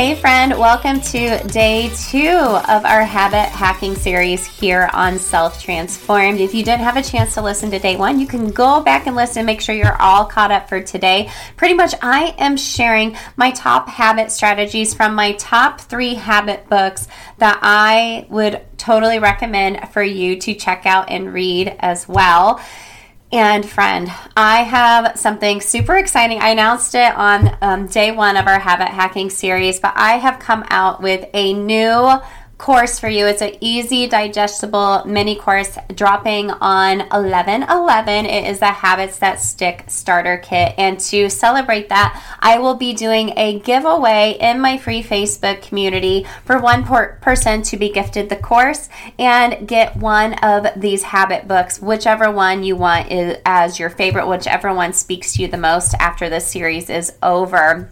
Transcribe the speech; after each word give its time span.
Hey, 0.00 0.14
friend, 0.14 0.58
welcome 0.58 0.98
to 0.98 1.46
day 1.48 1.90
two 1.94 2.26
of 2.30 2.86
our 2.86 3.04
habit 3.04 3.50
hacking 3.50 3.94
series 3.94 4.46
here 4.46 4.88
on 4.94 5.18
Self 5.18 5.62
Transformed. 5.62 6.40
If 6.40 6.54
you 6.54 6.64
didn't 6.64 6.84
have 6.84 6.96
a 6.96 7.02
chance 7.02 7.34
to 7.34 7.42
listen 7.42 7.70
to 7.70 7.78
day 7.78 7.96
one, 7.96 8.18
you 8.18 8.26
can 8.26 8.50
go 8.50 8.80
back 8.80 9.06
and 9.06 9.14
listen, 9.14 9.44
make 9.44 9.60
sure 9.60 9.74
you're 9.74 10.00
all 10.00 10.24
caught 10.24 10.50
up 10.50 10.70
for 10.70 10.80
today. 10.80 11.30
Pretty 11.58 11.74
much, 11.74 11.92
I 12.00 12.34
am 12.38 12.56
sharing 12.56 13.14
my 13.36 13.50
top 13.50 13.90
habit 13.90 14.32
strategies 14.32 14.94
from 14.94 15.14
my 15.14 15.32
top 15.32 15.82
three 15.82 16.14
habit 16.14 16.66
books 16.70 17.06
that 17.36 17.58
I 17.60 18.26
would 18.30 18.62
totally 18.78 19.18
recommend 19.18 19.90
for 19.90 20.02
you 20.02 20.40
to 20.40 20.54
check 20.54 20.86
out 20.86 21.10
and 21.10 21.30
read 21.30 21.76
as 21.78 22.08
well. 22.08 22.58
And 23.32 23.68
friend, 23.68 24.12
I 24.36 24.64
have 24.64 25.16
something 25.16 25.60
super 25.60 25.96
exciting. 25.96 26.40
I 26.40 26.48
announced 26.48 26.96
it 26.96 27.14
on 27.14 27.56
um, 27.60 27.86
day 27.86 28.10
one 28.10 28.36
of 28.36 28.48
our 28.48 28.58
habit 28.58 28.88
hacking 28.88 29.30
series, 29.30 29.78
but 29.78 29.92
I 29.94 30.14
have 30.14 30.40
come 30.40 30.64
out 30.68 31.00
with 31.00 31.28
a 31.32 31.52
new 31.52 32.20
course 32.60 33.00
for 33.00 33.08
you. 33.08 33.26
It's 33.26 33.40
an 33.40 33.56
easy, 33.62 34.06
digestible 34.06 35.02
mini 35.06 35.34
course 35.34 35.78
dropping 35.94 36.50
on 36.50 37.00
11 37.10 37.62
11. 37.62 38.26
It 38.26 38.50
is 38.50 38.58
the 38.58 38.66
Habits 38.66 39.18
That 39.18 39.40
Stick 39.40 39.84
starter 39.88 40.36
kit. 40.36 40.74
And 40.76 41.00
to 41.00 41.30
celebrate 41.30 41.88
that, 41.88 42.22
I 42.38 42.58
will 42.58 42.74
be 42.74 42.92
doing 42.92 43.32
a 43.38 43.58
giveaway 43.60 44.36
in 44.38 44.60
my 44.60 44.76
free 44.76 45.02
Facebook 45.02 45.62
community 45.62 46.26
for 46.44 46.58
one 46.60 46.84
per- 46.84 47.16
person 47.22 47.62
to 47.62 47.78
be 47.78 47.88
gifted 47.88 48.28
the 48.28 48.36
course 48.36 48.90
and 49.18 49.66
get 49.66 49.96
one 49.96 50.34
of 50.34 50.66
these 50.76 51.02
habit 51.02 51.48
books, 51.48 51.80
whichever 51.80 52.30
one 52.30 52.62
you 52.62 52.76
want 52.76 53.10
is, 53.10 53.38
as 53.46 53.78
your 53.78 53.88
favorite, 53.88 54.28
whichever 54.28 54.72
one 54.74 54.92
speaks 54.92 55.32
to 55.32 55.42
you 55.42 55.48
the 55.48 55.56
most 55.56 55.94
after 55.98 56.28
this 56.28 56.46
series 56.46 56.90
is 56.90 57.14
over. 57.22 57.90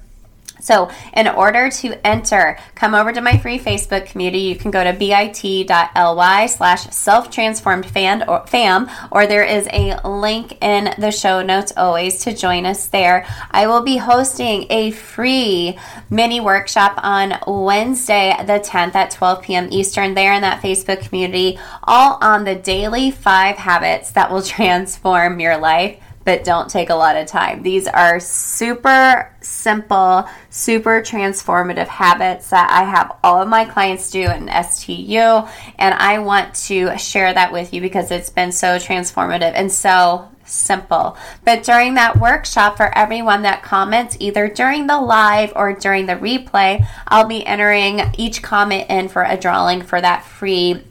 So, 0.61 0.91
in 1.15 1.29
order 1.29 1.71
to 1.71 2.07
enter, 2.07 2.59
come 2.75 2.95
over 2.95 3.13
to 3.13 3.21
my 3.21 3.39
free 3.39 3.59
Facebook 3.59 4.07
community. 4.07 4.41
You 4.41 4.57
can 4.57 4.71
go 4.71 4.85
to 4.85 4.93
bit.ly 4.93 6.47
slash 6.47 6.91
self 6.91 7.31
transformed 7.31 7.87
fam, 7.87 8.91
or 9.11 9.27
there 9.27 9.45
is 9.45 9.69
a 9.73 10.01
link 10.09 10.59
in 10.63 10.95
the 10.99 11.11
show 11.11 11.43
notes 11.43 11.73
always 11.77 12.25
to 12.25 12.35
join 12.35 12.67
us 12.67 12.87
there. 12.87 13.27
I 13.51 13.67
will 13.67 13.83
be 13.83 13.97
hosting 13.97 14.67
a 14.71 14.91
free 14.91 15.79
mini 16.11 16.41
workshop 16.41 16.99
on 17.03 17.39
Wednesday, 17.47 18.35
the 18.41 18.61
10th 18.61 18.95
at 18.95 19.11
12 19.11 19.43
p.m. 19.43 19.69
Eastern, 19.71 20.15
there 20.15 20.33
in 20.33 20.43
that 20.43 20.63
Facebook 20.63 21.01
community, 21.01 21.59
all 21.85 22.19
on 22.21 22.45
the 22.45 22.55
daily 22.55 23.11
five 23.11 23.57
habits 23.57 24.13
that 24.13 24.31
will 24.31 24.43
transform 24.59 25.41
your 25.41 25.57
life 25.57 25.99
but 26.29 26.45
don't 26.45 26.69
take 26.69 26.91
a 26.91 26.95
lot 26.95 27.17
of 27.17 27.27
time. 27.27 27.63
These 27.63 27.87
are 27.87 28.21
super 28.21 29.35
simple, 29.41 30.29
super 30.51 31.01
transformative 31.01 31.87
habits 31.87 32.51
that 32.51 32.71
I 32.71 32.83
have 32.85 33.17
all 33.25 33.41
of 33.41 33.49
my 33.49 33.65
clients 33.65 34.11
do 34.11 34.31
in 34.31 34.51
STU, 34.63 35.49
and 35.79 35.95
I 35.95 36.19
want 36.19 36.55
to 36.67 36.99
share 36.99 37.33
that 37.33 37.51
with 37.51 37.73
you 37.73 37.81
because 37.81 38.11
it's 38.11 38.29
been 38.29 38.53
so 38.53 38.77
transformative 38.77 39.53
and 39.55 39.73
so 39.73 40.29
simple. 40.45 41.17
But 41.47 41.63
during 41.63 41.95
that 41.95 42.19
workshop, 42.19 42.77
for 42.77 42.95
everyone 42.95 43.41
that 43.45 43.63
comments, 43.63 44.15
either 44.21 44.49
during 44.49 44.87
the 44.87 45.01
live 45.01 45.55
or 45.57 45.73
during 45.73 46.05
the 46.05 46.17
replay, 46.17 46.87
I'll 47.07 47.27
be 47.27 47.47
entering 47.47 48.03
each 48.19 48.43
comment 48.43 48.91
in 48.91 49.09
for 49.09 49.23
a 49.23 49.39
drawing 49.39 49.81
for 49.81 49.99
that 49.99 50.27
free 50.27 50.85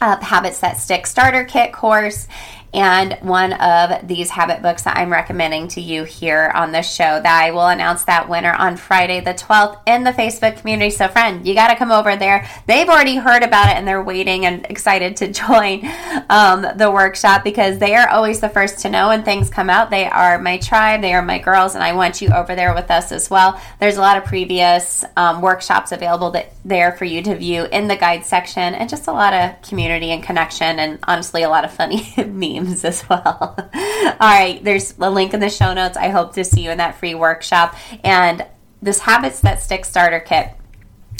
uh, 0.00 0.22
Habits 0.22 0.60
That 0.60 0.76
Stick 0.76 1.06
starter 1.06 1.44
kit 1.44 1.72
course. 1.72 2.28
And 2.74 3.16
one 3.22 3.54
of 3.54 4.06
these 4.06 4.30
habit 4.30 4.60
books 4.60 4.82
that 4.82 4.96
I'm 4.98 5.10
recommending 5.10 5.68
to 5.68 5.80
you 5.80 6.04
here 6.04 6.52
on 6.54 6.72
the 6.72 6.82
show 6.82 7.20
that 7.20 7.42
I 7.42 7.50
will 7.50 7.66
announce 7.66 8.04
that 8.04 8.28
winner 8.28 8.52
on 8.52 8.76
Friday 8.76 9.20
the 9.20 9.32
12th 9.32 9.80
in 9.86 10.04
the 10.04 10.12
Facebook 10.12 10.58
community. 10.58 10.90
So, 10.90 11.08
friend, 11.08 11.46
you 11.46 11.54
got 11.54 11.68
to 11.68 11.76
come 11.76 11.90
over 11.90 12.14
there. 12.16 12.48
They've 12.66 12.88
already 12.88 13.16
heard 13.16 13.42
about 13.42 13.68
it 13.68 13.76
and 13.76 13.88
they're 13.88 14.02
waiting 14.02 14.44
and 14.44 14.66
excited 14.66 15.16
to 15.18 15.32
join 15.32 15.88
um, 16.28 16.66
the 16.76 16.90
workshop 16.92 17.42
because 17.42 17.78
they 17.78 17.94
are 17.94 18.08
always 18.08 18.40
the 18.40 18.50
first 18.50 18.80
to 18.80 18.90
know 18.90 19.08
when 19.08 19.22
things 19.22 19.48
come 19.48 19.70
out. 19.70 19.88
They 19.88 20.06
are 20.06 20.38
my 20.38 20.58
tribe, 20.58 21.00
they 21.00 21.14
are 21.14 21.22
my 21.22 21.38
girls, 21.38 21.74
and 21.74 21.82
I 21.82 21.94
want 21.94 22.20
you 22.20 22.28
over 22.30 22.54
there 22.54 22.74
with 22.74 22.90
us 22.90 23.12
as 23.12 23.30
well. 23.30 23.60
There's 23.80 23.96
a 23.96 24.00
lot 24.00 24.18
of 24.18 24.24
previous 24.24 25.04
um, 25.16 25.40
workshops 25.40 25.92
available 25.92 26.30
that 26.32 26.52
there 26.64 26.92
for 26.92 27.06
you 27.06 27.22
to 27.22 27.34
view 27.34 27.64
in 27.64 27.88
the 27.88 27.96
guide 27.96 28.26
section 28.26 28.74
and 28.74 28.90
just 28.90 29.06
a 29.06 29.12
lot 29.12 29.32
of 29.32 29.62
community 29.62 30.10
and 30.10 30.22
connection 30.22 30.78
and 30.78 30.98
honestly 31.04 31.42
a 31.42 31.48
lot 31.48 31.64
of 31.64 31.72
funny 31.72 32.12
memes 32.26 32.57
as 32.84 33.08
well. 33.08 33.54
All 33.56 34.16
right, 34.20 34.60
there's 34.62 34.94
a 34.98 35.10
link 35.10 35.34
in 35.34 35.40
the 35.40 35.50
show 35.50 35.74
notes. 35.74 35.96
I 35.96 36.08
hope 36.08 36.34
to 36.34 36.44
see 36.44 36.62
you 36.62 36.70
in 36.70 36.78
that 36.78 36.98
free 36.98 37.14
workshop 37.14 37.76
and 38.04 38.46
this 38.80 39.00
habits 39.00 39.40
that 39.40 39.60
stick 39.60 39.84
starter 39.84 40.20
kit 40.20 40.50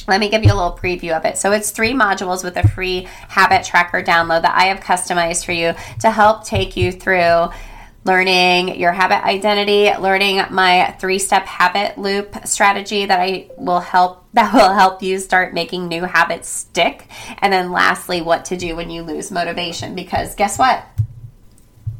let 0.06 0.20
me 0.20 0.30
give 0.30 0.42
you 0.42 0.50
a 0.50 0.54
little 0.54 0.76
preview 0.76 1.14
of 1.14 1.26
it. 1.26 1.36
So 1.36 1.52
it's 1.52 1.70
three 1.70 1.92
modules 1.92 2.42
with 2.42 2.56
a 2.56 2.66
free 2.66 3.06
habit 3.28 3.64
tracker 3.64 4.02
download 4.02 4.40
that 4.42 4.56
I 4.56 4.66
have 4.68 4.80
customized 4.80 5.44
for 5.44 5.52
you 5.52 5.74
to 6.00 6.10
help 6.10 6.44
take 6.44 6.76
you 6.78 6.90
through 6.90 7.50
learning 8.04 8.80
your 8.80 8.92
habit 8.92 9.22
identity, 9.24 9.94
learning 10.00 10.40
my 10.50 10.96
three-step 10.98 11.44
habit 11.44 11.98
loop 11.98 12.34
strategy 12.46 13.04
that 13.04 13.20
I 13.20 13.50
will 13.58 13.80
help 13.80 14.24
that 14.32 14.52
will 14.54 14.72
help 14.72 15.02
you 15.02 15.18
start 15.18 15.52
making 15.52 15.88
new 15.88 16.04
habits 16.04 16.48
stick. 16.48 17.08
And 17.38 17.52
then 17.52 17.70
lastly, 17.72 18.22
what 18.22 18.46
to 18.46 18.56
do 18.56 18.76
when 18.76 18.88
you 18.88 19.02
lose 19.02 19.30
motivation 19.30 19.94
because 19.94 20.34
guess 20.34 20.58
what? 20.58 20.84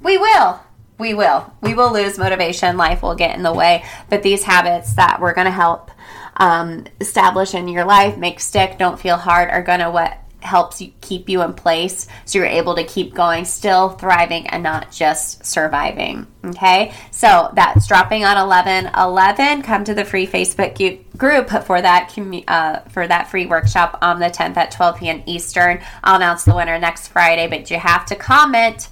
We 0.02 0.18
will. 0.18 0.60
We 0.98 1.14
will. 1.14 1.52
We 1.60 1.74
will 1.74 1.92
lose 1.92 2.18
motivation. 2.18 2.76
Life 2.76 3.02
will 3.02 3.14
get 3.14 3.36
in 3.36 3.42
the 3.42 3.52
way. 3.52 3.84
But 4.10 4.22
these 4.22 4.42
habits 4.42 4.94
that 4.94 5.20
we're 5.20 5.34
going 5.34 5.46
to 5.46 5.50
help 5.50 5.90
um, 6.36 6.86
establish 7.00 7.54
in 7.54 7.68
your 7.68 7.84
life, 7.84 8.16
make 8.16 8.40
stick, 8.40 8.78
don't 8.78 8.98
feel 8.98 9.16
hard, 9.16 9.50
are 9.50 9.62
going 9.62 9.80
to 9.80 9.90
what 9.90 10.18
helps 10.40 10.80
you 10.80 10.92
keep 11.00 11.28
you 11.28 11.42
in 11.42 11.52
place 11.52 12.06
so 12.24 12.38
you're 12.38 12.46
able 12.46 12.76
to 12.76 12.84
keep 12.84 13.12
going 13.12 13.44
still 13.44 13.90
thriving 13.90 14.46
and 14.46 14.62
not 14.62 14.90
just 14.92 15.44
surviving 15.44 16.26
okay 16.44 16.92
so 17.10 17.50
that's 17.54 17.88
dropping 17.88 18.24
on 18.24 18.36
11 18.36 18.88
11 18.96 19.62
come 19.62 19.82
to 19.82 19.94
the 19.94 20.04
free 20.04 20.28
facebook 20.28 21.00
group 21.16 21.50
for 21.64 21.82
that 21.82 22.16
uh, 22.46 22.78
for 22.88 23.08
that 23.08 23.28
free 23.28 23.46
workshop 23.46 23.98
on 24.00 24.20
the 24.20 24.26
10th 24.26 24.56
at 24.56 24.70
12 24.70 24.98
p.m 25.00 25.22
eastern 25.26 25.80
i'll 26.04 26.16
announce 26.16 26.44
the 26.44 26.54
winner 26.54 26.78
next 26.78 27.08
friday 27.08 27.48
but 27.48 27.68
you 27.68 27.76
have 27.76 28.06
to 28.06 28.14
comment 28.14 28.88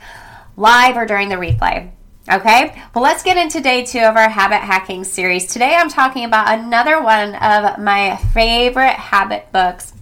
live 0.56 0.96
or 0.96 1.06
during 1.06 1.28
the 1.28 1.36
replay 1.36 1.90
Okay, 2.28 2.74
well, 2.92 3.04
let's 3.04 3.22
get 3.22 3.36
into 3.36 3.60
day 3.60 3.84
two 3.84 4.00
of 4.00 4.16
our 4.16 4.28
habit 4.28 4.58
hacking 4.58 5.04
series. 5.04 5.46
Today 5.46 5.76
I'm 5.76 5.88
talking 5.88 6.24
about 6.24 6.58
another 6.58 7.00
one 7.00 7.36
of 7.36 7.78
my 7.78 8.16
favorite 8.34 8.94
habit 8.94 9.52
books, 9.52 9.92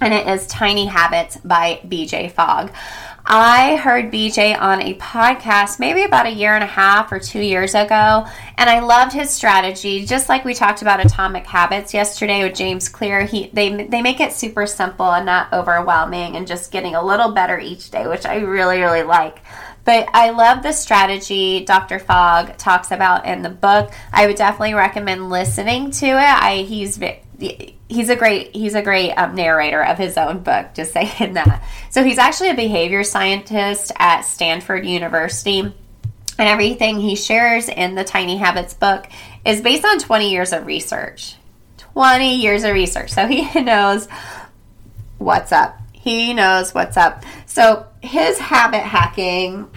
and 0.00 0.14
it 0.14 0.26
is 0.28 0.46
Tiny 0.46 0.86
Habits 0.86 1.36
by 1.36 1.82
BJ 1.86 2.32
Fogg. 2.32 2.72
I 3.26 3.76
heard 3.76 4.10
BJ 4.10 4.58
on 4.58 4.80
a 4.80 4.94
podcast 4.94 5.78
maybe 5.78 6.04
about 6.04 6.24
a 6.24 6.30
year 6.30 6.54
and 6.54 6.64
a 6.64 6.66
half 6.66 7.12
or 7.12 7.18
two 7.18 7.42
years 7.42 7.74
ago, 7.74 8.26
and 8.56 8.70
I 8.70 8.80
loved 8.80 9.12
his 9.12 9.28
strategy. 9.28 10.06
Just 10.06 10.30
like 10.30 10.46
we 10.46 10.54
talked 10.54 10.80
about 10.80 11.04
Atomic 11.04 11.44
Habits 11.44 11.92
yesterday 11.92 12.42
with 12.42 12.56
James 12.56 12.88
Clear, 12.88 13.26
he 13.26 13.50
they 13.52 13.84
they 13.84 14.00
make 14.00 14.20
it 14.20 14.32
super 14.32 14.66
simple 14.66 15.12
and 15.12 15.26
not 15.26 15.52
overwhelming, 15.52 16.36
and 16.36 16.46
just 16.46 16.72
getting 16.72 16.94
a 16.94 17.04
little 17.04 17.32
better 17.32 17.58
each 17.58 17.90
day, 17.90 18.06
which 18.06 18.24
I 18.24 18.36
really 18.36 18.80
really 18.80 19.02
like. 19.02 19.42
But 19.88 20.10
I 20.12 20.32
love 20.32 20.62
the 20.62 20.72
strategy 20.72 21.64
Dr. 21.64 21.98
Fogg 21.98 22.58
talks 22.58 22.90
about 22.90 23.24
in 23.24 23.40
the 23.40 23.48
book. 23.48 23.90
I 24.12 24.26
would 24.26 24.36
definitely 24.36 24.74
recommend 24.74 25.30
listening 25.30 25.92
to 25.92 26.06
it. 26.08 26.14
I 26.18 26.56
he's 26.68 27.00
he's 27.88 28.10
a 28.10 28.14
great 28.14 28.54
he's 28.54 28.74
a 28.74 28.82
great 28.82 29.12
um, 29.14 29.34
narrator 29.34 29.82
of 29.82 29.96
his 29.96 30.18
own 30.18 30.40
book. 30.40 30.74
Just 30.74 30.92
saying 30.92 31.32
that. 31.32 31.66
So 31.88 32.04
he's 32.04 32.18
actually 32.18 32.50
a 32.50 32.54
behavior 32.54 33.02
scientist 33.02 33.90
at 33.96 34.26
Stanford 34.26 34.84
University, 34.84 35.60
and 35.60 35.74
everything 36.38 37.00
he 37.00 37.16
shares 37.16 37.70
in 37.70 37.94
the 37.94 38.04
Tiny 38.04 38.36
Habits 38.36 38.74
book 38.74 39.06
is 39.46 39.62
based 39.62 39.86
on 39.86 39.98
20 39.98 40.30
years 40.30 40.52
of 40.52 40.66
research. 40.66 41.36
20 41.78 42.36
years 42.36 42.62
of 42.62 42.74
research. 42.74 43.10
So 43.12 43.26
he 43.26 43.62
knows 43.62 44.06
what's 45.16 45.50
up. 45.50 45.80
He 45.94 46.34
knows 46.34 46.74
what's 46.74 46.98
up. 46.98 47.24
So 47.46 47.86
his 48.02 48.38
habit 48.38 48.82
hacking 48.82 49.70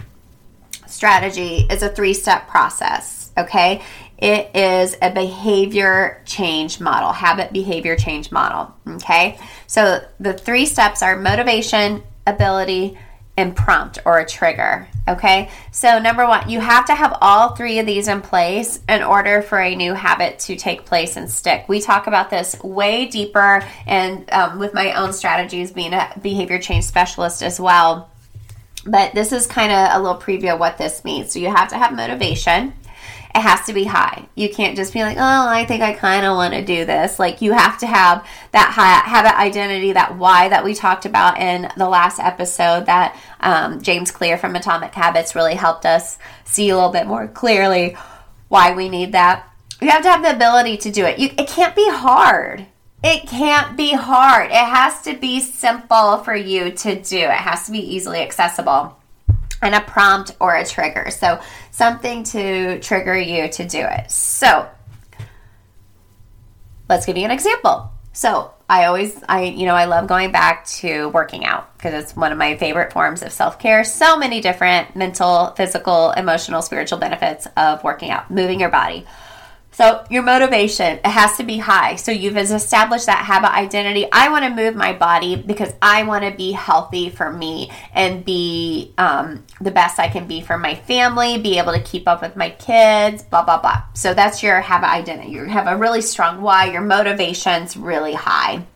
strategy 0.92 1.66
is 1.70 1.82
a 1.82 1.88
three 1.88 2.14
step 2.14 2.48
process, 2.48 3.32
okay? 3.36 3.82
It 4.18 4.54
is 4.54 4.96
a 5.02 5.10
behavior 5.10 6.22
change 6.24 6.80
model, 6.80 7.12
habit 7.12 7.52
behavior 7.52 7.96
change 7.96 8.30
model, 8.30 8.72
okay? 8.86 9.38
So 9.66 10.04
the 10.20 10.32
three 10.32 10.66
steps 10.66 11.02
are 11.02 11.16
motivation, 11.16 12.02
ability, 12.26 12.96
and 13.36 13.56
prompt 13.56 13.98
or 14.04 14.20
a 14.20 14.26
trigger. 14.26 14.86
Okay, 15.08 15.50
so 15.72 15.98
number 15.98 16.24
one, 16.26 16.48
you 16.48 16.60
have 16.60 16.86
to 16.86 16.94
have 16.94 17.18
all 17.20 17.56
three 17.56 17.80
of 17.80 17.86
these 17.86 18.06
in 18.06 18.20
place 18.20 18.78
in 18.88 19.02
order 19.02 19.42
for 19.42 19.58
a 19.58 19.74
new 19.74 19.94
habit 19.94 20.38
to 20.40 20.54
take 20.54 20.84
place 20.84 21.16
and 21.16 21.28
stick. 21.28 21.64
We 21.68 21.80
talk 21.80 22.06
about 22.06 22.30
this 22.30 22.62
way 22.62 23.06
deeper, 23.06 23.64
and 23.86 24.30
um, 24.30 24.60
with 24.60 24.74
my 24.74 24.92
own 24.92 25.12
strategies, 25.12 25.72
being 25.72 25.92
a 25.92 26.12
behavior 26.22 26.60
change 26.60 26.84
specialist 26.84 27.42
as 27.42 27.58
well. 27.58 28.11
But 28.84 29.14
this 29.14 29.32
is 29.32 29.46
kind 29.46 29.70
of 29.72 29.88
a 29.92 30.02
little 30.02 30.20
preview 30.20 30.54
of 30.54 30.60
what 30.60 30.78
this 30.78 31.04
means. 31.04 31.32
So 31.32 31.38
you 31.38 31.48
have 31.48 31.68
to 31.68 31.78
have 31.78 31.94
motivation. 31.94 32.74
It 33.34 33.40
has 33.40 33.64
to 33.66 33.72
be 33.72 33.84
high. 33.84 34.28
You 34.34 34.50
can't 34.50 34.76
just 34.76 34.92
be 34.92 35.02
like, 35.02 35.16
oh, 35.16 35.48
I 35.48 35.64
think 35.64 35.82
I 35.82 35.94
kind 35.94 36.26
of 36.26 36.36
want 36.36 36.52
to 36.52 36.64
do 36.64 36.84
this. 36.84 37.18
Like 37.18 37.40
you 37.40 37.52
have 37.52 37.78
to 37.78 37.86
have 37.86 38.26
that 38.50 38.72
high, 38.72 39.08
habit 39.08 39.38
identity, 39.38 39.92
that 39.92 40.18
why 40.18 40.48
that 40.50 40.64
we 40.64 40.74
talked 40.74 41.06
about 41.06 41.38
in 41.38 41.70
the 41.76 41.88
last 41.88 42.18
episode 42.18 42.86
that 42.86 43.18
um, 43.40 43.80
James 43.80 44.10
Clear 44.10 44.36
from 44.36 44.54
Atomic 44.54 44.92
Habits 44.92 45.34
really 45.34 45.54
helped 45.54 45.86
us 45.86 46.18
see 46.44 46.68
a 46.68 46.74
little 46.74 46.90
bit 46.90 47.06
more 47.06 47.26
clearly 47.26 47.96
why 48.48 48.74
we 48.74 48.90
need 48.90 49.12
that. 49.12 49.48
You 49.80 49.88
have 49.88 50.02
to 50.02 50.10
have 50.10 50.22
the 50.22 50.34
ability 50.34 50.76
to 50.78 50.90
do 50.90 51.06
it. 51.06 51.18
You, 51.18 51.30
it 51.38 51.48
can't 51.48 51.74
be 51.74 51.88
hard. 51.88 52.66
It 53.02 53.28
can't 53.28 53.76
be 53.76 53.92
hard. 53.92 54.50
It 54.50 54.54
has 54.54 55.02
to 55.02 55.16
be 55.16 55.40
simple 55.40 56.18
for 56.18 56.36
you 56.36 56.70
to 56.70 57.02
do. 57.02 57.18
It 57.18 57.30
has 57.30 57.66
to 57.66 57.72
be 57.72 57.80
easily 57.80 58.20
accessible 58.20 58.96
and 59.60 59.74
a 59.74 59.80
prompt 59.80 60.36
or 60.38 60.54
a 60.54 60.64
trigger. 60.64 61.10
So, 61.10 61.40
something 61.70 62.24
to 62.24 62.78
trigger 62.80 63.16
you 63.16 63.48
to 63.48 63.66
do 63.66 63.80
it. 63.80 64.10
So, 64.10 64.68
let's 66.88 67.06
give 67.06 67.16
you 67.16 67.24
an 67.24 67.30
example. 67.30 67.90
So, 68.12 68.52
I 68.68 68.86
always, 68.86 69.22
I, 69.28 69.42
you 69.42 69.66
know, 69.66 69.74
I 69.74 69.84
love 69.84 70.06
going 70.06 70.32
back 70.32 70.64
to 70.66 71.08
working 71.08 71.44
out 71.44 71.76
because 71.76 71.92
it's 71.92 72.16
one 72.16 72.32
of 72.32 72.38
my 72.38 72.56
favorite 72.56 72.92
forms 72.92 73.22
of 73.22 73.32
self 73.32 73.58
care. 73.58 73.84
So 73.84 74.16
many 74.16 74.40
different 74.40 74.96
mental, 74.96 75.48
physical, 75.56 76.12
emotional, 76.12 76.62
spiritual 76.62 76.98
benefits 76.98 77.46
of 77.56 77.82
working 77.84 78.10
out, 78.10 78.30
moving 78.30 78.60
your 78.60 78.70
body. 78.70 79.06
So, 79.72 80.04
your 80.10 80.22
motivation, 80.22 80.98
it 80.98 81.06
has 81.06 81.38
to 81.38 81.44
be 81.44 81.56
high. 81.56 81.96
So, 81.96 82.12
you've 82.12 82.36
established 82.36 83.06
that 83.06 83.24
habit 83.24 83.52
identity. 83.52 84.06
I 84.12 84.28
want 84.28 84.44
to 84.44 84.50
move 84.50 84.76
my 84.76 84.92
body 84.92 85.34
because 85.34 85.72
I 85.80 86.02
want 86.02 86.24
to 86.24 86.30
be 86.30 86.52
healthy 86.52 87.08
for 87.08 87.32
me 87.32 87.70
and 87.94 88.22
be 88.22 88.92
um, 88.98 89.44
the 89.62 89.70
best 89.70 89.98
I 89.98 90.08
can 90.08 90.26
be 90.26 90.42
for 90.42 90.58
my 90.58 90.74
family, 90.74 91.38
be 91.38 91.58
able 91.58 91.72
to 91.72 91.80
keep 91.80 92.06
up 92.06 92.20
with 92.20 92.36
my 92.36 92.50
kids, 92.50 93.22
blah, 93.22 93.44
blah, 93.44 93.60
blah. 93.60 93.84
So, 93.94 94.12
that's 94.12 94.42
your 94.42 94.60
habit 94.60 94.90
identity. 94.90 95.32
You 95.32 95.44
have 95.46 95.66
a 95.66 95.76
really 95.76 96.02
strong 96.02 96.42
why, 96.42 96.70
your 96.70 96.82
motivation's 96.82 97.74
really 97.74 98.14
high. 98.14 98.66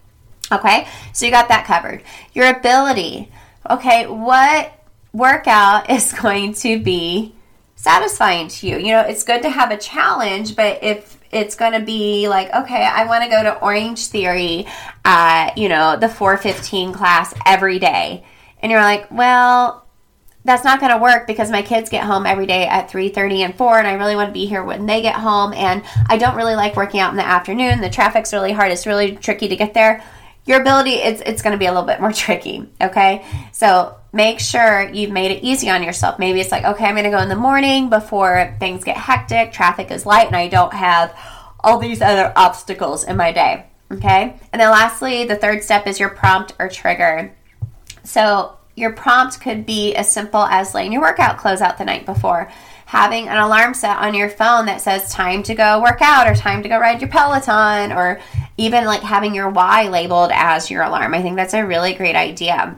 Okay, 0.50 0.86
so 1.12 1.26
you 1.26 1.32
got 1.32 1.48
that 1.48 1.66
covered. 1.66 2.02
Your 2.32 2.48
ability, 2.56 3.30
okay, 3.68 4.06
what 4.06 4.72
workout 5.12 5.90
is 5.90 6.12
going 6.12 6.54
to 6.54 6.82
be 6.82 7.35
satisfying 7.76 8.48
to 8.48 8.66
you. 8.66 8.78
You 8.78 8.92
know, 8.92 9.00
it's 9.02 9.22
good 9.22 9.42
to 9.42 9.50
have 9.50 9.70
a 9.70 9.76
challenge, 9.76 10.56
but 10.56 10.82
if 10.82 11.18
it's 11.30 11.54
going 11.54 11.72
to 11.72 11.80
be 11.80 12.28
like, 12.28 12.52
okay, 12.52 12.84
I 12.84 13.06
want 13.06 13.22
to 13.24 13.30
go 13.30 13.42
to 13.42 13.58
Orange 13.60 14.06
Theory 14.06 14.66
at, 15.04 15.56
you 15.56 15.68
know, 15.68 15.96
the 15.96 16.08
415 16.08 16.92
class 16.92 17.34
every 17.44 17.78
day. 17.78 18.24
And 18.60 18.72
you're 18.72 18.80
like, 18.80 19.10
well, 19.10 19.86
that's 20.46 20.64
not 20.64 20.80
going 20.80 20.92
to 20.92 20.98
work 20.98 21.26
because 21.26 21.50
my 21.50 21.60
kids 21.60 21.90
get 21.90 22.04
home 22.04 22.24
every 22.24 22.46
day 22.46 22.66
at 22.66 22.88
3:30 22.88 23.44
and 23.44 23.54
4 23.56 23.78
and 23.78 23.86
I 23.86 23.94
really 23.94 24.14
want 24.14 24.28
to 24.28 24.32
be 24.32 24.46
here 24.46 24.62
when 24.62 24.86
they 24.86 25.02
get 25.02 25.16
home 25.16 25.52
and 25.52 25.82
I 26.08 26.16
don't 26.18 26.36
really 26.36 26.54
like 26.54 26.76
working 26.76 27.00
out 27.00 27.10
in 27.10 27.16
the 27.16 27.26
afternoon. 27.26 27.80
The 27.80 27.90
traffic's 27.90 28.32
really 28.32 28.52
hard. 28.52 28.70
It's 28.70 28.86
really 28.86 29.16
tricky 29.16 29.48
to 29.48 29.56
get 29.56 29.74
there. 29.74 30.04
Your 30.44 30.60
ability 30.60 30.92
it's 30.92 31.20
it's 31.26 31.42
going 31.42 31.52
to 31.52 31.58
be 31.58 31.66
a 31.66 31.72
little 31.72 31.86
bit 31.86 32.00
more 32.00 32.12
tricky, 32.24 32.68
okay? 32.80 33.26
So, 33.52 33.96
make 34.16 34.40
sure 34.40 34.90
you've 34.90 35.12
made 35.12 35.30
it 35.30 35.44
easy 35.44 35.70
on 35.70 35.82
yourself. 35.82 36.18
Maybe 36.18 36.40
it's 36.40 36.50
like, 36.50 36.64
okay, 36.64 36.86
I'm 36.86 36.94
going 36.94 37.04
to 37.04 37.10
go 37.10 37.18
in 37.22 37.28
the 37.28 37.36
morning 37.36 37.90
before 37.90 38.56
things 38.58 38.82
get 38.82 38.96
hectic, 38.96 39.52
traffic 39.52 39.90
is 39.90 40.06
light, 40.06 40.26
and 40.26 40.34
I 40.34 40.48
don't 40.48 40.72
have 40.72 41.16
all 41.60 41.78
these 41.78 42.00
other 42.00 42.32
obstacles 42.34 43.04
in 43.04 43.16
my 43.16 43.30
day. 43.32 43.66
Okay. 43.92 44.36
And 44.52 44.60
then 44.60 44.70
lastly, 44.70 45.24
the 45.24 45.36
third 45.36 45.62
step 45.62 45.86
is 45.86 46.00
your 46.00 46.08
prompt 46.08 46.54
or 46.58 46.68
trigger. 46.68 47.32
So 48.02 48.56
your 48.74 48.92
prompt 48.92 49.40
could 49.40 49.64
be 49.66 49.94
as 49.94 50.10
simple 50.10 50.42
as 50.42 50.74
laying 50.74 50.92
your 50.92 51.02
workout 51.02 51.38
clothes 51.38 51.60
out 51.60 51.78
the 51.78 51.84
night 51.84 52.04
before, 52.04 52.50
having 52.86 53.28
an 53.28 53.38
alarm 53.38 53.74
set 53.74 53.96
on 53.98 54.14
your 54.14 54.28
phone 54.28 54.66
that 54.66 54.80
says 54.80 55.12
time 55.12 55.42
to 55.44 55.54
go 55.54 55.80
work 55.82 56.02
out 56.02 56.26
or 56.26 56.34
time 56.34 56.62
to 56.62 56.68
go 56.68 56.78
ride 56.78 57.00
your 57.00 57.10
Peloton, 57.10 57.92
or 57.92 58.20
even 58.56 58.84
like 58.84 59.02
having 59.02 59.34
your 59.34 59.50
why 59.50 59.88
labeled 59.88 60.30
as 60.32 60.70
your 60.70 60.82
alarm. 60.82 61.14
I 61.14 61.22
think 61.22 61.36
that's 61.36 61.54
a 61.54 61.66
really 61.66 61.94
great 61.94 62.16
idea. 62.16 62.76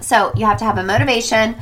So 0.00 0.32
you 0.36 0.46
have 0.46 0.58
to 0.58 0.64
have 0.64 0.78
a 0.78 0.82
motivation, 0.82 1.56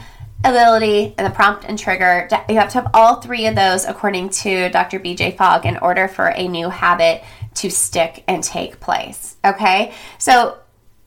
ability, 0.44 1.14
and 1.18 1.26
the 1.26 1.34
prompt 1.34 1.64
and 1.64 1.78
trigger. 1.78 2.28
You 2.48 2.56
have 2.56 2.70
to 2.70 2.80
have 2.80 2.90
all 2.94 3.20
three 3.20 3.46
of 3.46 3.54
those, 3.54 3.84
according 3.84 4.30
to 4.30 4.68
Dr. 4.70 4.98
BJ 4.98 5.36
Fogg, 5.36 5.66
in 5.66 5.76
order 5.78 6.08
for 6.08 6.28
a 6.28 6.48
new 6.48 6.68
habit 6.68 7.22
to 7.54 7.70
stick 7.70 8.24
and 8.26 8.42
take 8.42 8.80
place. 8.80 9.36
Okay? 9.44 9.94
So 10.18 10.58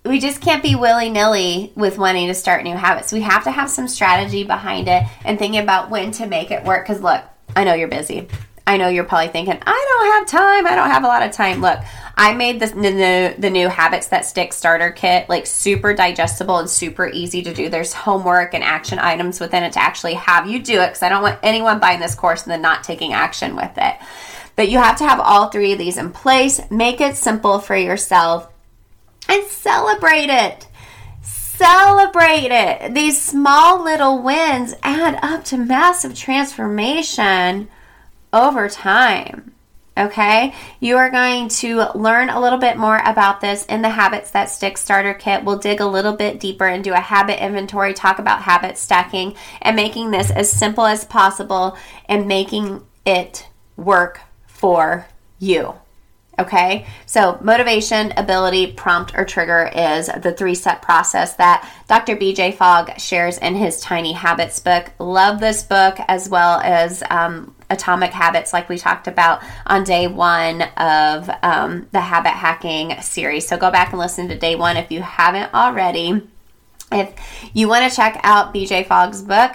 we 0.06 0.20
just 0.20 0.40
can't 0.40 0.62
be 0.62 0.76
willy 0.76 1.10
nilly 1.10 1.74
with 1.76 1.98
wanting 1.98 2.28
to 2.28 2.34
start 2.34 2.64
new 2.64 2.76
habits. 2.76 3.12
We 3.12 3.22
have 3.22 3.44
to 3.46 3.52
have 3.52 3.70
some 3.70 3.88
strategy 3.88 4.44
behind 4.44 4.88
it 4.88 5.04
and 5.24 5.40
thinking 5.40 5.62
about 5.62 5.90
when 5.90 6.12
to 6.14 6.28
make 6.28 6.52
it 6.52 6.64
work. 6.64 6.86
Because, 6.86 7.02
look, 7.02 7.24
I 7.56 7.64
know 7.64 7.74
you're 7.74 7.88
busy. 7.88 8.28
I 8.68 8.78
know 8.78 8.88
you're 8.88 9.04
probably 9.04 9.28
thinking, 9.28 9.60
I 9.66 9.86
don't 9.90 10.14
have 10.14 10.42
time. 10.42 10.68
I 10.68 10.76
don't 10.76 10.90
have 10.90 11.04
a 11.04 11.08
lot 11.08 11.24
of 11.24 11.32
time. 11.32 11.62
Look, 11.62 11.80
I 12.18 12.34
made 12.34 12.60
this, 12.62 12.72
the, 12.72 13.36
the 13.38 13.50
new 13.50 13.68
Habits 13.68 14.08
That 14.08 14.26
Stick 14.26 14.54
starter 14.54 14.92
kit 14.92 15.28
like 15.28 15.46
super 15.46 15.94
digestible 15.94 16.60
and 16.60 16.70
super 16.70 17.10
easy 17.10 17.42
to 17.42 17.54
do. 17.54 17.70
There's 17.70 17.94
homework 17.94 18.54
and 18.54 18.64
action 18.64 19.00
items 19.00 19.40
within 19.40 19.64
it 19.64 19.74
to 19.74 19.82
actually 19.82 20.14
have 20.14 20.48
you 20.48 20.62
do 20.62 20.80
it 20.80 20.88
because 20.88 21.04
I 21.04 21.10
don't 21.10 21.24
want 21.24 21.40
anyone 21.44 21.80
buying 21.80 22.00
this 22.00 22.16
course 22.16 22.44
and 22.44 22.52
then 22.52 22.62
not 22.62 22.84
taking 22.84 23.12
action 23.12 23.56
with 23.56 23.72
it. 23.78 23.96
But 24.56 24.70
you 24.70 24.78
have 24.78 24.98
to 25.00 25.08
have 25.08 25.20
all 25.20 25.50
three 25.50 25.74
of 25.74 25.80
these 25.80 25.98
in 25.98 26.12
place. 26.12 26.62
Make 26.72 27.02
it 27.02 27.18
simple 27.18 27.60
for 27.60 27.76
yourself 27.76 28.50
and 29.28 29.44
celebrate 29.48 30.30
it. 30.30 30.68
Celebrate 31.22 32.52
it. 32.52 32.94
These 32.94 33.22
small 33.22 33.84
little 33.84 34.22
wins 34.22 34.74
add 34.84 35.20
up 35.22 35.44
to 35.46 35.58
massive 35.58 36.16
transformation 36.16 37.68
over 38.32 38.70
time. 38.70 39.55
Okay, 39.98 40.54
you 40.82 40.98
are 40.98 41.10
going 41.10 41.48
to 41.48 41.90
learn 41.96 42.30
a 42.30 42.42
little 42.42 42.60
bit 42.60 42.76
more 42.76 42.98
about 43.06 43.40
this 43.40 43.66
in 43.68 43.82
the 43.82 43.90
Habits 43.90 44.32
That 44.32 44.50
Stick 44.50 44.78
Starter 44.78 45.14
Kit. 45.14 45.46
We'll 45.46 45.58
dig 45.58 45.80
a 45.80 45.86
little 45.86 46.12
bit 46.12 46.42
deeper 46.42 46.68
and 46.68 46.84
do 46.84 46.92
a 46.92 47.00
habit 47.00 47.42
inventory, 47.42 47.94
talk 47.94 48.20
about 48.20 48.42
habit 48.42 48.78
stacking, 48.78 49.36
and 49.62 49.74
making 49.78 50.12
this 50.12 50.32
as 50.32 50.52
simple 50.52 50.86
as 50.86 51.06
possible 51.06 51.78
and 52.10 52.28
making 52.28 52.86
it 53.06 53.48
work 53.78 54.20
for 54.48 55.08
you. 55.40 55.76
Okay, 56.38 56.86
so 57.06 57.40
motivation, 57.42 58.12
ability, 58.18 58.74
prompt, 58.74 59.14
or 59.16 59.24
trigger 59.24 59.72
is 59.74 60.08
the 60.08 60.34
three 60.34 60.56
step 60.56 60.82
process 60.82 61.36
that 61.36 61.70
Dr. 61.88 62.18
BJ 62.18 62.54
Fogg 62.54 63.00
shares 63.00 63.38
in 63.38 63.56
his 63.56 63.80
Tiny 63.80 64.12
Habits 64.12 64.60
book. 64.60 64.92
Love 65.00 65.40
this 65.40 65.64
book 65.64 65.98
as 66.10 66.28
well 66.28 66.60
as 66.60 67.02
um, 67.10 67.56
Atomic 67.70 68.12
Habits, 68.12 68.52
like 68.52 68.68
we 68.68 68.78
talked 68.78 69.08
about 69.08 69.42
on 69.66 69.86
day 69.86 70.08
one 70.08 70.64
of 70.76 71.30
um, 71.42 71.88
the 71.92 72.02
habit 72.02 72.32
hacking 72.32 73.00
series. 73.02 73.48
So 73.48 73.56
go 73.56 73.72
back 73.72 73.92
and 73.92 74.00
listen 74.00 74.28
to 74.28 74.38
day 74.38 74.56
one 74.56 74.76
if 74.76 74.92
you 74.92 75.02
haven't 75.02 75.54
already. 75.54 76.22
If 76.92 77.14
you 77.54 77.70
want 77.70 77.90
to 77.90 77.96
check 77.96 78.20
out 78.24 78.54
BJ 78.54 78.86
Fogg's 78.86 79.22
book, 79.22 79.54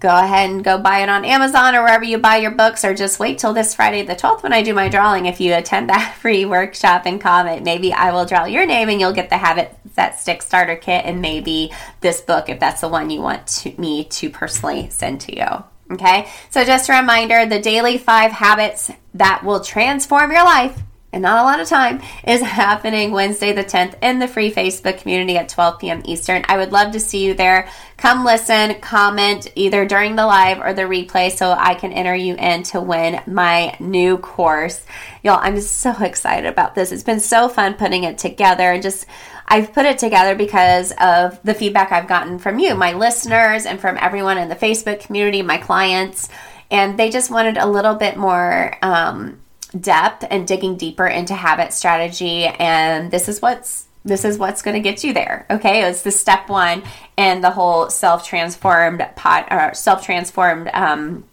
go 0.00 0.08
ahead 0.08 0.50
and 0.50 0.62
go 0.62 0.78
buy 0.78 1.00
it 1.00 1.08
on 1.08 1.24
Amazon 1.24 1.74
or 1.74 1.82
wherever 1.82 2.04
you 2.04 2.18
buy 2.18 2.36
your 2.36 2.50
books, 2.50 2.84
or 2.84 2.94
just 2.94 3.18
wait 3.18 3.38
till 3.38 3.52
this 3.52 3.74
Friday 3.74 4.02
the 4.02 4.14
12th 4.14 4.42
when 4.42 4.52
I 4.52 4.62
do 4.62 4.74
my 4.74 4.88
drawing. 4.88 5.26
If 5.26 5.40
you 5.40 5.54
attend 5.54 5.88
that 5.88 6.16
free 6.20 6.44
workshop 6.44 7.06
and 7.06 7.20
comment, 7.20 7.64
maybe 7.64 7.92
I 7.92 8.12
will 8.12 8.26
draw 8.26 8.44
your 8.44 8.66
name 8.66 8.88
and 8.88 9.00
you'll 9.00 9.12
get 9.12 9.30
the 9.30 9.38
Habit 9.38 9.76
That 9.94 10.20
Stick 10.20 10.42
Starter 10.42 10.76
Kit 10.76 11.04
and 11.04 11.20
maybe 11.20 11.72
this 12.00 12.20
book 12.20 12.48
if 12.48 12.60
that's 12.60 12.80
the 12.80 12.88
one 12.88 13.10
you 13.10 13.20
want 13.20 13.46
to, 13.46 13.74
me 13.80 14.04
to 14.04 14.30
personally 14.30 14.88
send 14.90 15.20
to 15.22 15.36
you. 15.36 15.64
Okay, 15.88 16.28
so 16.50 16.64
just 16.64 16.88
a 16.88 16.94
reminder 16.94 17.46
the 17.46 17.60
daily 17.60 17.96
five 17.96 18.32
habits 18.32 18.90
that 19.14 19.44
will 19.44 19.60
transform 19.60 20.32
your 20.32 20.44
life 20.44 20.82
and 21.16 21.22
not 21.22 21.38
a 21.38 21.42
lot 21.42 21.60
of 21.60 21.66
time, 21.66 22.02
is 22.26 22.40
happening 22.42 23.10
Wednesday 23.10 23.52
the 23.52 23.64
10th 23.64 23.94
in 24.02 24.18
the 24.18 24.28
free 24.28 24.52
Facebook 24.52 25.00
community 25.00 25.38
at 25.38 25.48
12 25.48 25.80
p.m. 25.80 26.02
Eastern. 26.04 26.44
I 26.46 26.58
would 26.58 26.72
love 26.72 26.92
to 26.92 27.00
see 27.00 27.24
you 27.24 27.32
there. 27.32 27.68
Come 27.96 28.24
listen, 28.24 28.78
comment 28.80 29.50
either 29.54 29.86
during 29.86 30.14
the 30.14 30.26
live 30.26 30.60
or 30.60 30.74
the 30.74 30.82
replay 30.82 31.32
so 31.32 31.50
I 31.50 31.74
can 31.74 31.92
enter 31.92 32.14
you 32.14 32.36
in 32.36 32.62
to 32.64 32.80
win 32.82 33.22
my 33.26 33.74
new 33.80 34.18
course. 34.18 34.84
Y'all, 35.24 35.40
I'm 35.40 35.58
so 35.60 35.94
excited 36.02 36.46
about 36.46 36.74
this. 36.74 36.92
It's 36.92 37.02
been 37.02 37.20
so 37.20 37.48
fun 37.48 37.74
putting 37.74 38.04
it 38.04 38.18
together 38.18 38.70
and 38.72 38.82
just 38.82 39.06
I've 39.48 39.72
put 39.72 39.86
it 39.86 39.98
together 39.98 40.34
because 40.34 40.92
of 41.00 41.40
the 41.44 41.54
feedback 41.54 41.92
I've 41.92 42.08
gotten 42.08 42.38
from 42.38 42.58
you, 42.58 42.74
my 42.74 42.92
listeners, 42.92 43.64
and 43.64 43.80
from 43.80 43.96
everyone 43.98 44.36
in 44.38 44.50
the 44.50 44.56
Facebook 44.56 45.00
community, 45.00 45.40
my 45.40 45.56
clients. 45.56 46.28
And 46.70 46.98
they 46.98 47.10
just 47.10 47.30
wanted 47.30 47.56
a 47.56 47.66
little 47.66 47.94
bit 47.94 48.16
more 48.16 48.76
um, 48.82 49.40
depth 49.80 50.24
and 50.30 50.46
digging 50.46 50.76
deeper 50.76 51.06
into 51.06 51.34
habit 51.34 51.72
strategy 51.72 52.44
and 52.44 53.10
this 53.10 53.28
is 53.28 53.40
what's 53.42 53.86
this 54.04 54.24
is 54.24 54.38
what's 54.38 54.62
going 54.62 54.74
to 54.74 54.80
get 54.80 55.02
you 55.02 55.12
there 55.12 55.46
okay? 55.50 55.82
It's 55.82 56.02
the 56.02 56.12
step 56.12 56.48
one 56.48 56.82
and 57.16 57.42
the 57.42 57.50
whole 57.50 57.90
self-transformed 57.90 59.06
pot 59.16 59.48
or 59.50 59.74
self-transformed 59.74 60.70
um, 60.72 61.24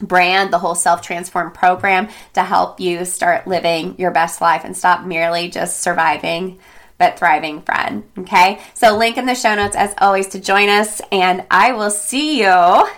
brand 0.00 0.52
the 0.52 0.58
whole 0.58 0.74
self-transformed 0.74 1.54
program 1.54 2.08
to 2.34 2.42
help 2.42 2.80
you 2.80 3.04
start 3.04 3.46
living 3.46 3.96
your 3.98 4.10
best 4.10 4.40
life 4.40 4.64
and 4.64 4.76
stop 4.76 5.04
merely 5.04 5.48
just 5.48 5.80
surviving 5.80 6.58
but 6.98 7.18
thriving 7.18 7.62
friend 7.62 8.04
okay? 8.18 8.60
So 8.74 8.96
link 8.96 9.16
in 9.16 9.26
the 9.26 9.34
show 9.34 9.54
notes 9.54 9.76
as 9.76 9.94
always 9.98 10.28
to 10.28 10.40
join 10.40 10.68
us 10.68 11.00
and 11.10 11.44
i 11.50 11.72
will 11.72 11.90
see 11.90 12.40
you 12.40 12.88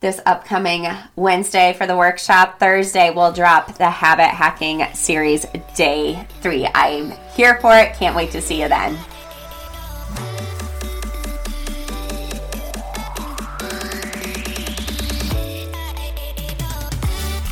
this 0.00 0.20
upcoming 0.24 0.88
Wednesday 1.14 1.74
for 1.76 1.86
the 1.86 1.96
workshop. 1.96 2.58
Thursday, 2.58 3.10
we'll 3.10 3.32
drop 3.32 3.76
the 3.76 3.90
habit 3.90 4.28
hacking 4.28 4.82
series 4.94 5.44
day 5.76 6.26
three. 6.40 6.66
I'm 6.74 7.10
here 7.34 7.60
for 7.60 7.76
it. 7.76 7.92
Can't 7.94 8.16
wait 8.16 8.30
to 8.30 8.40
see 8.40 8.62
you 8.62 8.68
then. 8.68 8.98